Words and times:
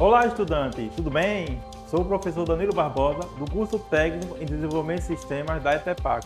Olá, 0.00 0.24
estudante, 0.26 0.92
tudo 0.94 1.10
bem? 1.10 1.60
Sou 1.88 2.02
o 2.02 2.04
professor 2.04 2.44
Danilo 2.44 2.72
Barbosa, 2.72 3.28
do 3.36 3.50
curso 3.50 3.80
técnico 3.80 4.36
em 4.36 4.46
desenvolvimento 4.46 5.00
de 5.00 5.06
sistemas 5.06 5.60
da 5.60 5.74
ETEPAC. 5.74 6.24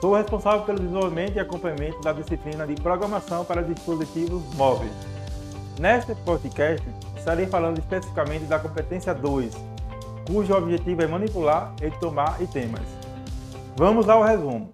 Sou 0.00 0.14
responsável 0.14 0.64
pelo 0.64 0.78
desenvolvimento 0.78 1.34
e 1.34 1.40
acompanhamento 1.40 2.00
da 2.02 2.12
disciplina 2.12 2.64
de 2.68 2.80
programação 2.80 3.44
para 3.44 3.64
dispositivos 3.64 4.44
móveis. 4.54 4.92
Neste 5.80 6.14
podcast, 6.24 6.86
estarei 7.16 7.48
falando 7.48 7.80
especificamente 7.80 8.44
da 8.44 8.60
competência 8.60 9.12
2, 9.12 9.52
cujo 10.28 10.54
objetivo 10.54 11.02
é 11.02 11.06
manipular, 11.08 11.74
editomar 11.82 12.40
e 12.40 12.46
temas. 12.46 12.86
Vamos 13.76 14.08
ao 14.08 14.22
resumo. 14.22 14.72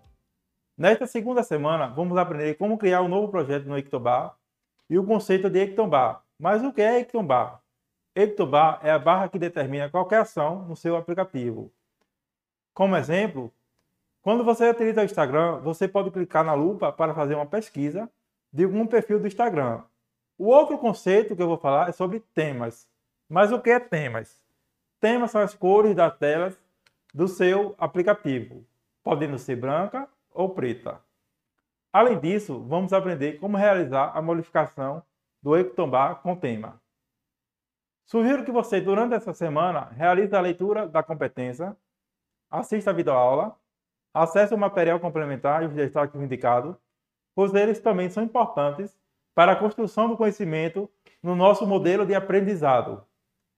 Nesta 0.77 1.07
segunda 1.07 1.43
semana, 1.43 1.87
vamos 1.87 2.19
aprender 2.19 2.59
como 2.59 2.77
criar 2.77 3.01
um 3.01 3.09
novo 3.09 3.29
projeto 3.29 3.65
no 3.65 3.79
Ectobar 3.79 4.35
e 4.91 4.99
o 4.99 5.07
conceito 5.07 5.49
de 5.49 5.61
Ectobar. 5.61 6.21
Mas 6.39 6.63
o 6.63 6.71
que 6.71 6.83
é 6.83 7.01
Ectobar? 7.01 7.64
Ectobar 8.15 8.79
é 8.83 8.91
a 8.91 8.99
barra 8.99 9.29
que 9.29 9.39
determina 9.39 9.91
qualquer 9.91 10.21
ação 10.21 10.65
no 10.67 10.77
seu 10.77 10.97
aplicativo. 10.97 11.73
Como 12.73 12.97
exemplo, 12.97 13.53
quando 14.23 14.45
você 14.45 14.71
utiliza 14.71 15.03
o 15.03 15.05
Instagram, 15.05 15.59
você 15.59 15.89
pode 15.89 16.13
clicar 16.13 16.45
na 16.45 16.55
lupa 16.55 16.93
para 16.93 17.13
fazer 17.13 17.35
uma 17.35 17.45
pesquisa 17.47 18.09
de 18.53 18.65
algum 18.65 18.87
perfil 18.87 19.19
do 19.19 19.27
Instagram. 19.27 19.83
O 20.39 20.47
outro 20.47 20.79
conceito 20.79 21.35
que 21.35 21.43
eu 21.43 21.49
vou 21.49 21.59
falar 21.59 21.89
é 21.89 21.93
sobre 21.93 22.21
temas. 22.21 22.89
Mas 23.29 23.51
o 23.51 23.61
que 23.61 23.71
é 23.71 23.81
temas? 23.81 24.41
Temas 25.01 25.33
são 25.33 25.41
as 25.41 25.55
cores 25.55 25.95
das 25.95 26.17
telas 26.17 26.57
do 27.13 27.27
seu 27.27 27.75
aplicativo, 27.79 28.65
podendo 29.03 29.39
ser 29.39 29.57
branca 29.57 30.09
ou 30.33 30.51
preta. 30.51 31.01
Além 31.93 32.19
disso, 32.19 32.61
vamos 32.61 32.93
aprender 32.93 33.39
como 33.39 33.57
realizar 33.57 34.13
a 34.17 34.23
modificação 34.23 35.03
do 35.43 35.57
Ectobar 35.57 36.23
com 36.23 36.37
tema. 36.37 36.81
Sugiro 38.05 38.45
que 38.45 38.53
você, 38.53 38.81
durante 38.81 39.15
essa 39.15 39.33
semana, 39.33 39.89
realize 39.97 40.35
a 40.35 40.41
leitura 40.41 40.87
da 40.87 41.03
competência, 41.03 41.77
assista 42.51 42.91
a 42.91 42.95
videoaula, 42.95 43.57
acesse 44.13 44.55
o 44.55 44.59
material 44.59 45.01
complementar 45.01 45.63
e 45.63 45.67
os 45.67 45.75
destaques 45.75 46.21
indicados, 46.21 46.77
pois 47.35 47.55
eles 47.55 47.81
também 47.81 48.11
são 48.11 48.23
importantes 48.23 48.97
para 49.35 49.53
a 49.53 49.57
construção 49.57 50.09
do 50.09 50.17
conhecimento 50.17 50.89
no 51.23 51.35
nosso 51.35 51.67
modelo 51.67 52.07
de 52.07 52.15
aprendizado. 52.15 53.05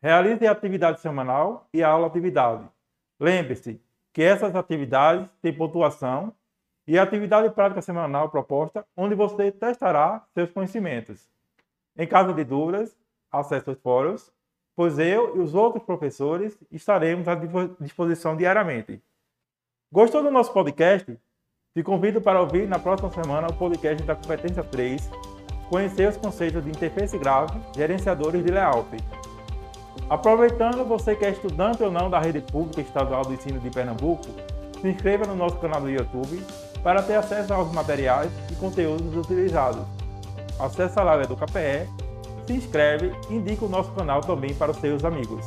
Realize 0.01 0.47
a 0.47 0.53
atividade 0.53 1.01
semanal 1.01 1.69
e 1.73 1.83
a 1.83 1.89
aula 1.89 2.07
atividade. 2.07 2.67
Lembre-se 3.19 3.83
que 4.13 4.23
essas 4.23 4.55
atividades 4.55 5.31
têm 5.43 5.53
pontuação 5.53 6.33
e 6.87 6.99
a 6.99 7.03
atividade 7.03 7.51
prática 7.51 7.83
semanal 7.83 8.31
proposta, 8.31 8.87
onde 8.97 9.15
você 9.15 9.51
testará 9.51 10.25
seus 10.33 10.51
conhecimentos. 10.51 11.29
Em 11.99 12.07
caso 12.07 12.33
de 12.33 12.45
dúvidas, 12.45 12.97
acesse 13.31 13.71
os 13.71 13.79
fóruns 13.79 14.33
pois 14.77 14.99
eu 14.99 15.37
e 15.37 15.41
os 15.41 15.55
outros 15.55 15.83
professores 15.83 16.57
estaremos 16.71 17.27
à 17.27 17.35
disposição 17.81 18.37
diariamente. 18.37 19.03
Gostou 19.91 20.23
do 20.23 20.31
nosso 20.31 20.53
podcast? 20.53 21.19
Te 21.75 21.83
convido 21.83 22.21
para 22.21 22.41
ouvir 22.41 22.69
na 22.69 22.79
próxima 22.79 23.11
semana 23.11 23.49
o 23.49 23.55
podcast 23.55 24.03
da 24.05 24.15
Competência 24.15 24.63
3, 24.63 25.11
conhecer 25.71 26.09
os 26.11 26.19
conceitos 26.19 26.63
de 26.63 26.71
interface 26.71 27.19
gráfica, 27.19 27.59
gerenciadores 27.75 28.45
de 28.45 28.51
layout. 28.51 28.89
Aproveitando, 30.11 30.85
você 30.85 31.17
que 31.17 31.25
é 31.25 31.31
estudante 31.31 31.83
ou 31.83 31.91
não 31.91 32.11
da 32.11 32.21
rede 32.21 32.41
pública 32.41 32.83
estadual 32.83 33.23
do 33.23 33.33
ensino 33.33 33.59
de 33.59 33.71
Pernambuco, 33.71 34.27
se 34.81 34.89
inscreva 34.89 35.27
no 35.27 35.35
nosso 35.35 35.59
canal 35.59 35.81
do 35.81 35.89
YouTube 35.89 36.39
para 36.83 37.03
ter 37.03 37.15
acesso 37.15 37.53
aos 37.53 37.73
materiais 37.73 38.31
e 38.53 38.55
conteúdos 38.57 39.17
utilizados. 39.17 39.85
Acesse 40.61 40.99
a 40.99 41.03
live 41.03 41.27
do 41.27 41.37
KPE 41.37 42.06
se 42.47 42.53
inscreve 42.53 43.13
e 43.29 43.35
indica 43.35 43.65
o 43.65 43.69
nosso 43.69 43.91
canal 43.93 44.21
também 44.21 44.55
para 44.55 44.71
os 44.71 44.79
seus 44.79 45.05
amigos. 45.05 45.45